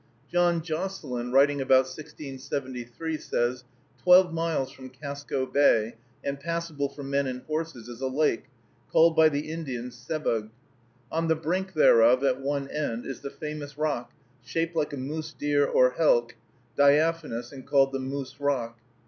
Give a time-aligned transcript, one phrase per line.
[0.31, 3.63] John Josselyn, writing about 1673, says,
[4.01, 5.93] "Twelve miles from Casco Bay,
[6.23, 8.45] and passable for men and horses, is a lake,
[8.91, 10.49] called by the Indians Sebug.
[11.11, 14.11] On the brink thereof, at one end, is the famous rock,
[14.43, 16.31] shaped like a moose deer or helk,
[16.75, 18.79] diaphanous, and called the Moose Rock."